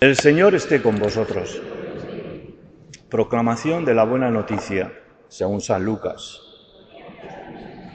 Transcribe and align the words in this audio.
El 0.00 0.16
Señor 0.16 0.54
esté 0.54 0.82
con 0.82 0.98
vosotros. 0.98 1.62
Proclamación 3.08 3.86
de 3.86 3.94
la 3.94 4.04
buena 4.04 4.30
noticia, 4.30 4.92
según 5.28 5.62
San 5.62 5.82
Lucas. 5.82 6.42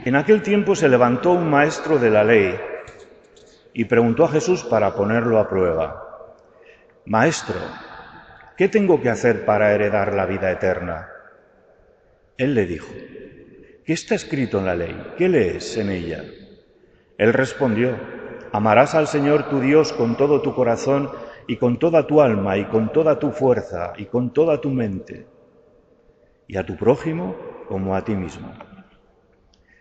En 0.05 0.15
aquel 0.15 0.41
tiempo 0.41 0.75
se 0.75 0.89
levantó 0.89 1.33
un 1.33 1.51
maestro 1.51 1.99
de 1.99 2.09
la 2.09 2.23
ley 2.23 2.59
y 3.73 3.85
preguntó 3.85 4.25
a 4.25 4.29
Jesús 4.29 4.63
para 4.63 4.95
ponerlo 4.95 5.37
a 5.37 5.47
prueba. 5.47 6.33
Maestro, 7.05 7.59
¿qué 8.57 8.69
tengo 8.69 8.99
que 9.01 9.11
hacer 9.11 9.45
para 9.45 9.71
heredar 9.71 10.15
la 10.15 10.25
vida 10.25 10.49
eterna? 10.49 11.09
Él 12.39 12.55
le 12.55 12.65
dijo, 12.65 12.91
¿qué 13.85 13.93
está 13.93 14.15
escrito 14.15 14.57
en 14.57 14.65
la 14.65 14.73
ley? 14.73 15.13
¿Qué 15.15 15.29
lees 15.29 15.77
en 15.77 15.91
ella? 15.91 16.23
Él 17.19 17.33
respondió, 17.33 18.22
amarás 18.53 18.93
al 18.93 19.07
Señor 19.07 19.49
tu 19.49 19.59
Dios 19.59 19.91
con 19.91 20.15
todo 20.15 20.41
tu 20.41 20.53
corazón 20.53 21.09
y 21.47 21.57
con 21.57 21.79
toda 21.79 22.05
tu 22.05 22.21
alma 22.21 22.55
y 22.55 22.65
con 22.65 22.93
toda 22.93 23.17
tu 23.17 23.31
fuerza 23.31 23.93
y 23.97 24.05
con 24.05 24.31
toda 24.31 24.61
tu 24.61 24.69
mente, 24.69 25.25
y 26.47 26.55
a 26.55 26.65
tu 26.65 26.77
prójimo 26.77 27.35
como 27.67 27.95
a 27.95 28.05
ti 28.05 28.15
mismo. 28.15 28.53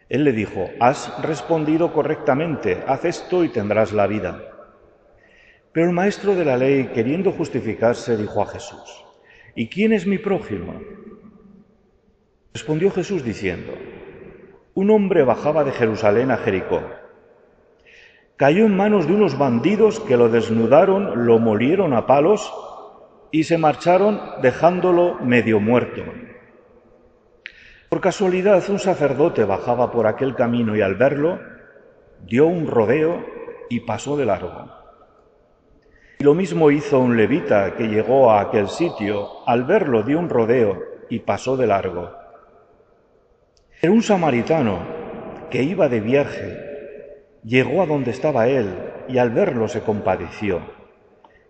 Él 0.09 0.25
le 0.25 0.33
dijo, 0.33 0.71
has 0.81 1.23
respondido 1.23 1.93
correctamente, 1.93 2.83
haz 2.87 3.05
esto 3.05 3.45
y 3.45 3.51
tendrás 3.51 3.93
la 3.93 4.07
vida. 4.07 4.43
Pero 5.73 5.87
el 5.87 5.93
maestro 5.93 6.34
de 6.34 6.45
la 6.45 6.57
ley, 6.57 6.89
queriendo 6.95 7.31
justificarse, 7.31 8.17
dijo 8.17 8.43
a 8.43 8.47
Jesús, 8.47 9.05
¿y 9.55 9.69
quién 9.69 9.93
es 9.93 10.07
mi 10.07 10.17
prójimo? 10.17 10.81
Respondió 12.55 12.91
Jesús 12.91 13.23
diciendo, 13.23 13.73
un 14.75 14.91
hombre 14.91 15.25
bajaba 15.25 15.62
de 15.62 15.73
Jerusalén 15.73 16.31
a 16.31 16.39
Jericó 16.39 17.02
cayó 18.43 18.67
en 18.67 18.77
manos 18.77 19.07
de 19.07 19.15
unos 19.15 19.39
bandidos 19.39 20.01
que 20.01 20.17
lo 20.17 20.29
desnudaron, 20.29 21.27
lo 21.27 21.39
molieron 21.39 21.93
a 21.93 22.09
palos 22.09 22.53
y 23.31 23.45
se 23.45 23.57
marcharon 23.57 24.21
dejándolo 24.43 25.15
medio 25.21 25.61
muerto. 25.61 26.03
Por 27.89 28.01
casualidad 28.01 28.69
un 28.69 28.81
sacerdote 28.81 29.45
bajaba 29.45 29.93
por 29.93 30.09
aquel 30.09 30.34
camino 30.34 30.75
y 30.75 30.81
al 30.81 30.97
verlo 30.97 31.39
dio 32.27 32.49
un 32.49 32.67
rodeo 32.67 33.25
y 33.71 33.79
pasó 33.79 34.17
de 34.17 34.27
largo. 34.27 34.73
Y 36.19 36.25
lo 36.25 36.34
mismo 36.34 36.73
hizo 36.73 36.99
un 36.99 37.17
levita 37.17 37.77
que 37.77 37.87
llegó 37.87 38.33
a 38.33 38.41
aquel 38.41 38.69
sitio, 38.69 39.47
al 39.47 39.62
verlo 39.62 40.03
dio 40.03 40.19
un 40.19 40.29
rodeo 40.29 40.83
y 41.09 41.21
pasó 41.21 41.56
de 41.56 41.69
largo. 41.69 42.11
Era 43.81 43.93
un 43.93 44.03
samaritano 44.03 44.81
que 45.49 45.62
iba 45.62 45.89
de 45.89 46.01
viaje 46.01 46.72
llegó 47.45 47.83
a 47.83 47.87
donde 47.87 48.11
estaba 48.11 48.48
él 48.48 48.75
y 49.09 49.19
al 49.19 49.31
verlo 49.31 49.69
se 49.69 49.81
compadeció. 49.81 50.61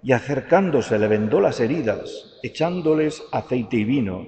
Y 0.03 0.13
acercándose 0.13 0.99
le 0.99 1.07
vendó 1.07 1.41
las 1.41 1.61
heridas, 1.61 2.39
echándoles 2.43 3.23
aceite 3.31 3.77
y 3.77 3.85
vino, 3.85 4.27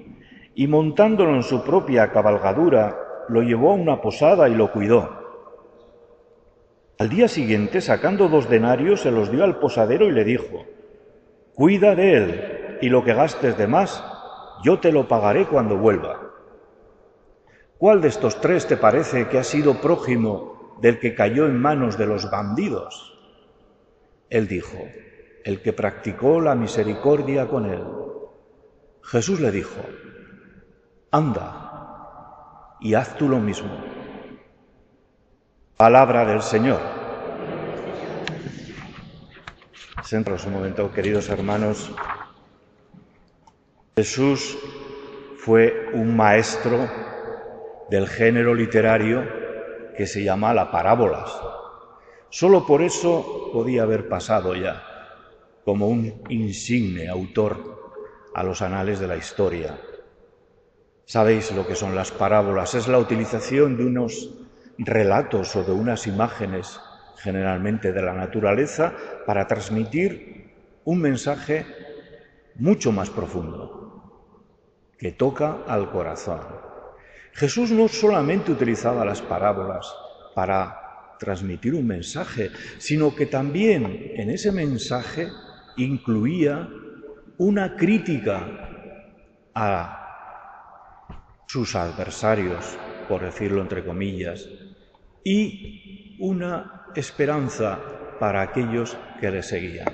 y 0.53 0.67
montándolo 0.67 1.35
en 1.35 1.43
su 1.43 1.63
propia 1.63 2.11
cabalgadura, 2.11 2.97
lo 3.27 3.41
llevó 3.41 3.71
a 3.71 3.75
una 3.75 4.01
posada 4.01 4.47
y 4.47 4.55
lo 4.55 4.71
cuidó. 4.71 5.25
Al 6.97 7.09
día 7.09 7.27
siguiente, 7.27 7.81
sacando 7.81 8.29
dos 8.29 8.49
denarios, 8.49 9.01
se 9.01 9.11
los 9.11 9.29
dio 9.29 9.43
al 9.43 9.59
posadero 9.59 10.07
y 10.07 10.11
le 10.11 10.23
dijo, 10.23 10.65
Cuida 11.53 11.93
de 11.93 12.13
él, 12.13 12.77
y 12.81 12.87
lo 12.87 13.03
que 13.03 13.13
gastes 13.13 13.57
de 13.57 13.67
más, 13.67 14.01
yo 14.63 14.79
te 14.79 14.93
lo 14.93 15.07
pagaré 15.09 15.45
cuando 15.45 15.77
vuelva. 15.77 16.21
¿Cuál 17.77 17.99
de 17.99 18.07
estos 18.07 18.39
tres 18.39 18.65
te 18.65 18.77
parece 18.77 19.27
que 19.27 19.37
ha 19.37 19.43
sido 19.43 19.81
prójimo 19.81 20.54
del 20.81 20.99
que 20.99 21.15
cayó 21.15 21.45
en 21.45 21.59
manos 21.59 21.97
de 21.97 22.05
los 22.05 22.29
bandidos. 22.29 23.17
Él 24.29 24.47
dijo, 24.47 24.77
el 25.43 25.61
que 25.61 25.73
practicó 25.73 26.41
la 26.41 26.55
misericordia 26.55 27.47
con 27.47 27.65
él. 27.67 27.83
Jesús 29.03 29.39
le 29.39 29.51
dijo, 29.51 29.79
anda 31.11 32.75
y 32.79 32.95
haz 32.95 33.15
tú 33.17 33.29
lo 33.29 33.39
mismo. 33.39 33.69
Palabra 35.77 36.25
del 36.25 36.41
Señor. 36.41 36.79
Centros 40.03 40.45
un 40.45 40.53
momento, 40.53 40.91
queridos 40.91 41.29
hermanos. 41.29 41.91
Jesús 43.95 44.57
fue 45.37 45.89
un 45.93 46.15
maestro 46.15 46.89
del 47.89 48.07
género 48.07 48.53
literario 48.53 49.44
que 49.95 50.07
se 50.07 50.23
llama 50.23 50.53
la 50.53 50.71
parábolas. 50.71 51.31
Solo 52.29 52.65
por 52.65 52.81
eso 52.81 53.49
podía 53.53 53.83
haber 53.83 54.09
pasado 54.09 54.55
ya 54.55 54.83
como 55.63 55.87
un 55.87 56.21
insigne 56.29 57.07
autor 57.07 57.93
a 58.33 58.43
los 58.43 58.61
anales 58.61 58.99
de 58.99 59.07
la 59.07 59.17
historia. 59.17 59.79
Sabéis 61.05 61.51
lo 61.51 61.65
que 61.65 61.75
son 61.75 61.95
las 61.95 62.11
parábolas, 62.11 62.75
es 62.75 62.87
la 62.87 62.99
utilización 62.99 63.77
de 63.77 63.85
unos 63.85 64.33
relatos 64.77 65.55
o 65.55 65.63
de 65.63 65.71
unas 65.71 66.07
imágenes, 66.07 66.79
generalmente 67.17 67.91
de 67.91 68.01
la 68.01 68.13
naturaleza, 68.13 68.93
para 69.25 69.47
transmitir 69.47 70.53
un 70.83 71.01
mensaje 71.01 71.65
mucho 72.55 72.91
más 72.91 73.09
profundo, 73.09 74.11
que 74.97 75.11
toca 75.11 75.59
al 75.67 75.91
corazón. 75.91 76.41
Jesús 77.35 77.71
no 77.71 77.89
solamente 77.89 78.53
utilizaba 78.53 79.03
las 79.03 79.21
parábolas 79.21 79.93
para 80.33 81.17
transmitir 81.19 81.75
un 81.75 81.85
mensaje, 81.85 82.49
sino 82.77 83.13
que 83.13 83.25
también 83.25 84.13
en 84.15 84.29
ese 84.29 84.53
mensaje 84.53 85.27
incluía 85.75 86.69
una 87.37 87.75
crítica 87.75 88.69
a 89.53 91.43
sus 91.45 91.75
adversarios, 91.75 92.77
por 93.09 93.21
decirlo 93.21 93.61
entre 93.61 93.83
comillas, 93.83 94.47
y 95.21 96.15
una 96.19 96.85
esperanza 96.95 97.79
para 98.17 98.41
aquellos 98.41 98.97
que 99.19 99.31
le 99.31 99.43
seguían. 99.43 99.93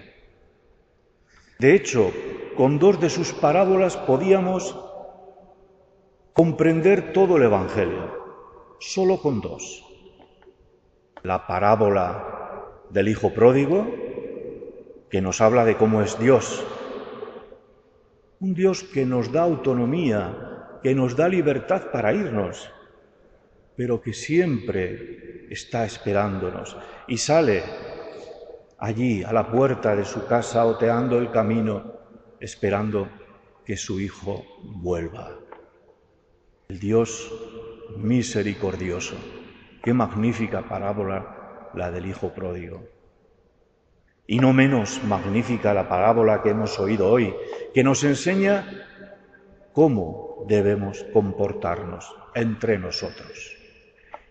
De 1.57 1.73
hecho, 1.73 2.13
con 2.55 2.77
dos 2.77 3.01
de 3.01 3.09
sus 3.09 3.33
parábolas 3.33 3.97
podíamos 3.97 4.75
comprender 6.33 7.11
todo 7.11 7.37
el 7.37 7.43
Evangelio, 7.43 8.77
solo 8.79 9.17
con 9.21 9.41
dos. 9.41 9.85
La 11.23 11.45
parábola 11.45 12.63
del 12.89 13.09
Hijo 13.09 13.33
Pródigo, 13.33 13.85
que 15.09 15.21
nos 15.21 15.41
habla 15.41 15.65
de 15.65 15.75
cómo 15.75 16.01
es 16.01 16.17
Dios, 16.17 16.65
un 18.39 18.53
Dios 18.53 18.83
que 18.83 19.05
nos 19.05 19.31
da 19.31 19.43
autonomía, 19.43 20.79
que 20.81 20.95
nos 20.95 21.15
da 21.15 21.27
libertad 21.27 21.91
para 21.91 22.13
irnos, 22.13 22.71
pero 23.75 24.01
que 24.01 24.13
siempre 24.13 25.47
está 25.51 25.85
esperándonos 25.85 26.77
y 27.07 27.17
sale 27.17 27.61
allí 28.79 29.21
a 29.23 29.33
la 29.33 29.51
puerta 29.51 29.95
de 29.95 30.05
su 30.05 30.25
casa 30.25 30.65
oteando 30.65 31.19
el 31.19 31.29
camino, 31.29 31.83
esperando 32.39 33.09
que 33.65 33.75
su 33.77 33.99
Hijo 33.99 34.43
vuelva 34.63 35.37
el 36.71 36.79
Dios 36.79 37.29
misericordioso. 37.97 39.15
Qué 39.83 39.93
magnífica 39.93 40.69
parábola 40.69 41.69
la 41.73 41.91
del 41.91 42.05
Hijo 42.05 42.29
pródigo. 42.29 42.87
Y 44.25 44.39
no 44.39 44.53
menos 44.53 45.03
magnífica 45.03 45.73
la 45.73 45.89
parábola 45.89 46.41
que 46.41 46.51
hemos 46.51 46.79
oído 46.79 47.09
hoy, 47.09 47.35
que 47.73 47.83
nos 47.83 48.05
enseña 48.05 48.65
cómo 49.73 50.45
debemos 50.47 51.05
comportarnos 51.11 52.15
entre 52.35 52.79
nosotros. 52.79 53.57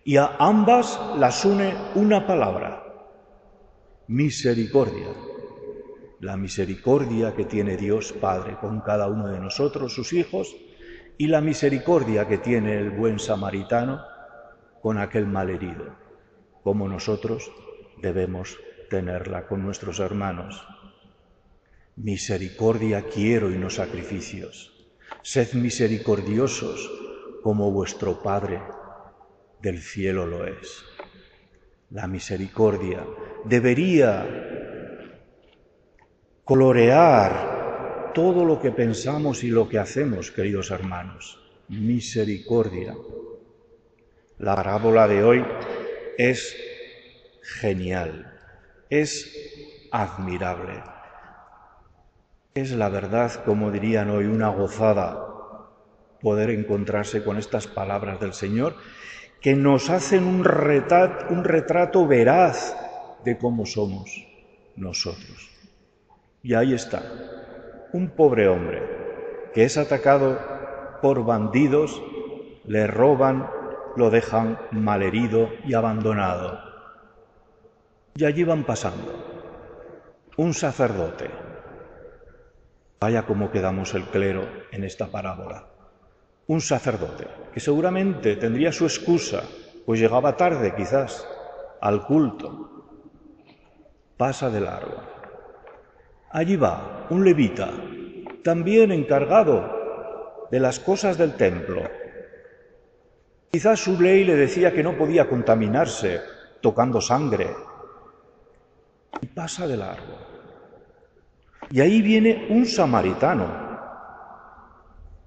Y 0.03 0.17
a 0.17 0.35
ambas 0.39 0.99
las 1.19 1.45
une 1.45 1.75
una 1.93 2.25
palabra, 2.25 2.83
misericordia. 4.07 5.09
La 6.21 6.37
misericordia 6.37 7.35
que 7.35 7.45
tiene 7.45 7.77
Dios 7.77 8.13
Padre 8.13 8.57
con 8.59 8.81
cada 8.81 9.07
uno 9.07 9.27
de 9.27 9.39
nosotros, 9.39 9.93
sus 9.93 10.11
hijos, 10.13 10.55
y 11.17 11.27
la 11.27 11.41
misericordia 11.41 12.27
que 12.27 12.37
tiene 12.37 12.77
el 12.77 12.89
buen 12.89 13.19
samaritano 13.19 14.01
con 14.81 14.97
aquel 14.97 15.27
malherido, 15.27 15.95
como 16.63 16.87
nosotros 16.87 17.51
debemos 18.01 18.57
tenerla 18.89 19.47
con 19.47 19.63
nuestros 19.63 19.99
hermanos. 19.99 20.67
Misericordia 21.95 23.05
quiero 23.07 23.51
y 23.51 23.57
no 23.57 23.69
sacrificios. 23.69 24.71
Sed 25.21 25.53
misericordiosos 25.53 26.89
como 27.43 27.71
vuestro 27.71 28.21
Padre 28.21 28.61
del 29.61 29.79
cielo 29.79 30.25
lo 30.25 30.45
es. 30.45 30.83
La 31.91 32.07
misericordia 32.07 33.05
debería 33.45 34.25
colorear 36.43 37.50
todo 38.13 38.45
lo 38.45 38.59
que 38.59 38.71
pensamos 38.71 39.43
y 39.43 39.49
lo 39.49 39.67
que 39.67 39.79
hacemos, 39.79 40.31
queridos 40.31 40.71
hermanos. 40.71 41.39
Misericordia. 41.67 42.95
La 44.39 44.55
parábola 44.55 45.07
de 45.07 45.23
hoy 45.23 45.45
es 46.17 46.55
genial, 47.41 48.33
es 48.89 49.87
admirable. 49.91 50.83
Es 52.53 52.71
la 52.71 52.89
verdad, 52.89 53.43
como 53.45 53.71
dirían 53.71 54.09
hoy, 54.09 54.25
una 54.25 54.49
gozada 54.49 55.27
poder 56.21 56.49
encontrarse 56.49 57.23
con 57.23 57.37
estas 57.37 57.67
palabras 57.67 58.19
del 58.19 58.33
Señor 58.33 58.75
que 59.41 59.55
nos 59.55 59.89
hacen 59.89 60.25
un, 60.25 60.45
un 61.29 61.43
retrato 61.43 62.07
veraz 62.07 62.75
de 63.25 63.37
cómo 63.37 63.65
somos 63.65 64.27
nosotros. 64.75 65.49
Y 66.43 66.53
ahí 66.53 66.73
está, 66.73 67.03
un 67.93 68.09
pobre 68.09 68.47
hombre 68.47 69.01
que 69.53 69.65
es 69.65 69.77
atacado 69.77 70.39
por 71.01 71.25
bandidos, 71.25 72.01
le 72.65 72.87
roban, 72.87 73.49
lo 73.95 74.09
dejan 74.09 74.59
malherido 74.71 75.49
y 75.65 75.73
abandonado. 75.73 76.59
Y 78.15 78.25
allí 78.25 78.43
van 78.43 78.63
pasando 78.63 79.31
un 80.37 80.53
sacerdote. 80.53 81.29
Vaya 82.99 83.25
cómo 83.25 83.51
quedamos 83.51 83.93
el 83.93 84.05
clero 84.05 84.47
en 84.71 84.83
esta 84.83 85.07
parábola. 85.07 85.67
Un 86.47 86.61
sacerdote 86.61 87.27
que 87.53 87.59
seguramente 87.59 88.35
tendría 88.35 88.71
su 88.71 88.85
excusa, 88.85 89.43
pues 89.85 89.99
llegaba 89.99 90.37
tarde 90.37 90.73
quizás 90.75 91.27
al 91.81 92.05
culto. 92.05 92.87
Pasa 94.17 94.49
de 94.49 94.61
largo. 94.61 95.20
Allí 96.33 96.55
va 96.55 97.07
un 97.09 97.25
levita, 97.25 97.69
también 98.43 98.91
encargado 98.91 100.47
de 100.49 100.59
las 100.59 100.79
cosas 100.79 101.17
del 101.17 101.35
templo. 101.35 101.83
Quizás 103.51 103.81
su 103.81 103.99
ley 103.99 104.23
le 104.23 104.35
decía 104.35 104.71
que 104.71 104.81
no 104.81 104.97
podía 104.97 105.27
contaminarse 105.27 106.21
tocando 106.61 107.01
sangre. 107.01 107.49
Y 109.21 109.25
pasa 109.27 109.67
de 109.67 109.75
largo. 109.75 110.17
Y 111.69 111.81
ahí 111.81 112.01
viene 112.01 112.47
un 112.49 112.65
samaritano. 112.65 113.69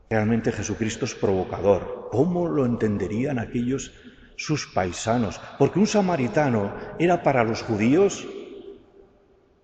Realmente 0.09 0.53
Jesucristo 0.53 1.05
es 1.05 1.15
provocador. 1.15 2.09
¿Cómo 2.11 2.49
lo 2.49 2.65
entenderían 2.65 3.39
aquellos 3.39 3.93
sus 4.37 4.67
paisanos? 4.67 5.39
Porque 5.59 5.79
un 5.79 5.87
samaritano 5.87 6.73
era 6.99 7.23
para 7.23 7.45
los 7.45 7.62
judíos 7.62 8.27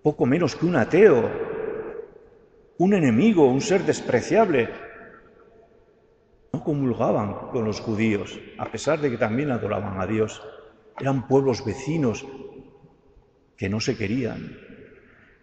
poco 0.03 0.25
menos 0.25 0.55
que 0.55 0.65
un 0.65 0.75
ateo, 0.75 1.29
un 2.77 2.93
enemigo, 2.93 3.47
un 3.47 3.61
ser 3.61 3.83
despreciable. 3.83 4.69
No 6.53 6.63
comulgaban 6.63 7.49
con 7.51 7.65
los 7.65 7.79
judíos, 7.79 8.39
a 8.57 8.65
pesar 8.65 8.99
de 8.99 9.09
que 9.09 9.17
también 9.17 9.51
adoraban 9.51 10.01
a 10.01 10.07
Dios. 10.07 10.41
Eran 10.99 11.27
pueblos 11.27 11.63
vecinos 11.63 12.25
que 13.57 13.69
no 13.69 13.79
se 13.79 13.95
querían. 13.95 14.57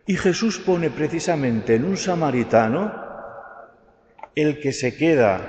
Y 0.07 0.17
Jesús 0.17 0.59
pone 0.59 0.91
precisamente 0.91 1.77
en 1.77 1.85
un 1.85 1.97
samaritano 1.97 2.93
el 4.35 4.61
que 4.61 4.73
se 4.73 4.97
queda, 4.97 5.41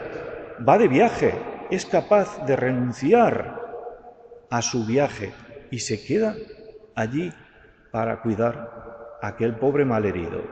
va 0.67 0.77
de 0.77 0.88
viaje, 0.88 1.33
es 1.69 1.85
capaz 1.85 2.45
de 2.45 2.55
renunciar 2.55 3.59
a 4.50 4.62
su 4.62 4.85
viaje 4.85 5.31
y 5.71 5.79
se 5.79 6.03
queda 6.03 6.35
allí 6.95 7.31
para 7.91 8.21
cuidar 8.21 8.88
aquel 9.21 9.56
pobre 9.56 9.86
malherido. 9.86 10.44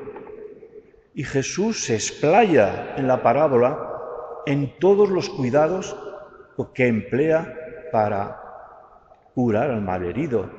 Y 1.14 1.24
Jesús 1.24 1.86
se 1.86 1.96
explaya 1.96 2.96
en 2.98 3.08
la 3.08 3.24
parábola 3.24 3.80
en 4.46 4.78
todos 4.80 5.10
los 5.10 5.30
cuidados 5.30 5.96
que 6.74 6.88
emplea 6.88 7.54
para 7.92 8.40
curar 9.34 9.72
al 9.72 9.82
malherido. 9.82 10.50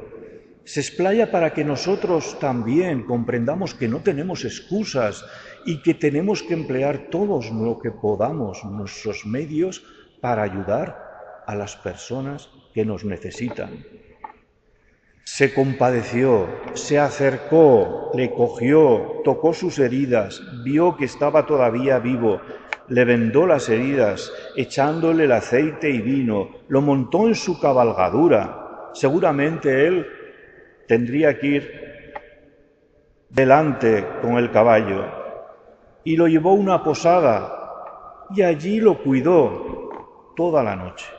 Se 0.64 0.80
explaya 0.80 1.30
para 1.30 1.52
que 1.54 1.64
nosotros 1.64 2.38
también 2.38 3.04
comprendamos 3.04 3.74
que 3.74 3.88
no 3.88 4.00
tenemos 4.00 4.44
excusas 4.44 5.24
y 5.64 5.82
que 5.82 5.94
tenemos 5.94 6.42
que 6.42 6.54
emplear 6.54 7.08
todos 7.10 7.50
lo 7.50 7.78
que 7.78 7.90
podamos, 7.90 8.62
nuestros 8.64 9.24
medios, 9.24 9.82
para 10.20 10.42
ayudar 10.42 11.42
a 11.46 11.54
las 11.54 11.76
personas 11.76 12.50
que 12.74 12.84
nos 12.84 13.04
necesitan 13.04 13.84
se 15.30 15.52
compadeció, 15.52 16.48
se 16.72 16.98
acercó, 16.98 18.10
le 18.14 18.32
cogió, 18.32 19.20
tocó 19.24 19.52
sus 19.52 19.78
heridas, 19.78 20.42
vio 20.64 20.96
que 20.96 21.04
estaba 21.04 21.44
todavía 21.44 21.98
vivo, 21.98 22.40
le 22.88 23.04
vendó 23.04 23.46
las 23.46 23.68
heridas, 23.68 24.32
echándole 24.56 25.24
el 25.24 25.32
aceite 25.32 25.90
y 25.90 26.00
vino, 26.00 26.48
lo 26.68 26.80
montó 26.80 27.28
en 27.28 27.34
su 27.34 27.60
cabalgadura. 27.60 28.90
Seguramente 28.94 29.86
él 29.86 30.06
tendría 30.88 31.38
que 31.38 31.46
ir 31.46 32.12
delante 33.28 34.06
con 34.22 34.38
el 34.38 34.50
caballo 34.50 35.04
y 36.04 36.16
lo 36.16 36.26
llevó 36.26 36.52
a 36.52 36.54
una 36.54 36.82
posada 36.82 38.24
y 38.34 38.42
allí 38.42 38.80
lo 38.80 39.02
cuidó 39.02 40.32
toda 40.34 40.62
la 40.64 40.74
noche. 40.74 41.17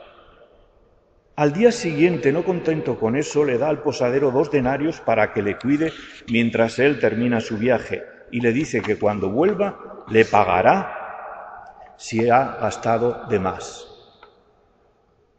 Al 1.40 1.54
día 1.54 1.72
siguiente, 1.72 2.32
no 2.32 2.44
contento 2.44 2.98
con 2.98 3.16
eso, 3.16 3.46
le 3.46 3.56
da 3.56 3.70
al 3.70 3.82
posadero 3.82 4.30
dos 4.30 4.50
denarios 4.50 5.00
para 5.00 5.32
que 5.32 5.40
le 5.40 5.56
cuide 5.56 5.90
mientras 6.28 6.78
él 6.78 6.98
termina 6.98 7.40
su 7.40 7.56
viaje 7.56 8.02
y 8.30 8.42
le 8.42 8.52
dice 8.52 8.82
que 8.82 8.98
cuando 8.98 9.30
vuelva 9.30 10.04
le 10.10 10.26
pagará 10.26 11.94
si 11.96 12.28
ha 12.28 12.58
gastado 12.60 13.24
de 13.30 13.38
más. 13.38 13.88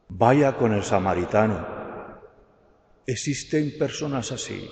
Vaya 0.09 0.53
con 0.53 0.73
el 0.73 0.81
samaritano. 0.81 1.67
¿Existen 3.05 3.77
personas 3.77 4.31
así? 4.31 4.71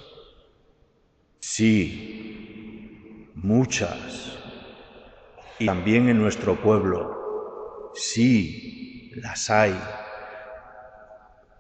Sí, 1.40 3.30
muchas. 3.36 4.36
Y 5.60 5.68
también 5.68 6.10
en 6.10 6.18
nuestro 6.18 6.56
pueblo. 6.56 7.92
Sí, 7.94 9.12
las 9.14 9.52
hay. 9.52 9.80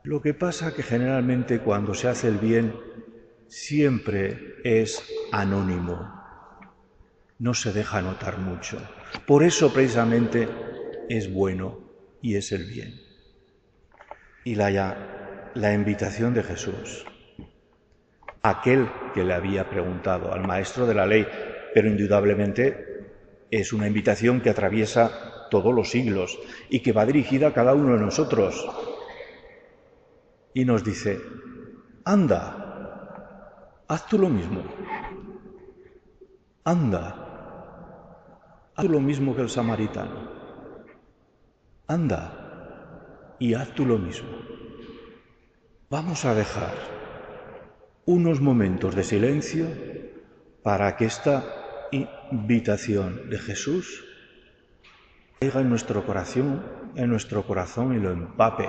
Lo 0.03 0.21
que 0.21 0.33
pasa 0.33 0.73
que 0.73 0.81
generalmente 0.81 1.59
cuando 1.59 1.93
se 1.93 2.07
hace 2.07 2.29
el 2.29 2.37
bien 2.37 2.73
siempre 3.47 4.55
es 4.63 5.03
anónimo, 5.31 6.19
no 7.37 7.53
se 7.53 7.73
deja 7.73 8.01
notar 8.01 8.37
mucho. 8.37 8.77
Por 9.27 9.43
eso 9.43 9.73
precisamente 9.73 10.47
es 11.09 11.31
bueno 11.31 11.79
y 12.21 12.35
es 12.35 12.51
el 12.53 12.65
bien. 12.65 13.01
Y 14.45 14.55
la 14.55 15.73
invitación 15.73 16.33
de 16.33 16.43
Jesús, 16.43 17.05
aquel 18.41 18.89
que 19.13 19.25
le 19.25 19.33
había 19.33 19.69
preguntado 19.69 20.33
al 20.33 20.47
maestro 20.47 20.87
de 20.87 20.95
la 20.95 21.05
ley, 21.05 21.27
pero 21.73 21.89
indudablemente 21.89 22.87
es 23.51 23.73
una 23.73 23.87
invitación 23.87 24.39
que 24.39 24.49
atraviesa 24.49 25.47
todos 25.51 25.73
los 25.73 25.89
siglos 25.89 26.39
y 26.69 26.79
que 26.79 26.93
va 26.93 27.05
dirigida 27.05 27.47
a 27.47 27.53
cada 27.53 27.73
uno 27.73 27.95
de 27.95 27.99
nosotros 28.01 28.65
y 30.53 30.65
nos 30.65 30.83
dice, 30.83 31.21
anda, 32.05 33.83
haz 33.87 34.07
tú 34.07 34.17
lo 34.17 34.29
mismo, 34.29 34.63
anda, 36.63 37.15
haz 38.75 38.85
tú 38.85 38.91
lo 38.91 38.99
mismo 38.99 39.35
que 39.35 39.41
el 39.41 39.49
samaritano, 39.49 40.29
anda 41.87 43.35
y 43.39 43.53
haz 43.53 43.73
tú 43.73 43.85
lo 43.85 43.97
mismo. 43.97 44.29
Vamos 45.89 46.25
a 46.25 46.35
dejar 46.35 46.73
unos 48.05 48.41
momentos 48.41 48.95
de 48.95 49.03
silencio 49.03 49.67
para 50.63 50.95
que 50.97 51.05
esta 51.05 51.43
invitación 51.91 53.29
de 53.29 53.39
Jesús 53.39 54.05
caiga 55.39 55.61
en 55.61 55.69
nuestro 55.69 56.05
corazón, 56.05 56.63
en 56.95 57.09
nuestro 57.09 57.43
corazón 57.43 57.95
y 57.95 57.99
lo 57.99 58.11
empape 58.11 58.67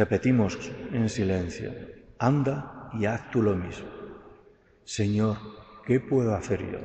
Repetimos 0.00 0.58
en 0.94 1.10
silencio, 1.10 1.70
anda 2.18 2.88
y 2.98 3.04
haz 3.04 3.30
tú 3.30 3.42
lo 3.42 3.54
mismo. 3.54 3.86
Señor, 4.82 5.36
¿qué 5.86 6.00
puedo 6.00 6.34
hacer 6.34 6.60
yo? 6.72 6.78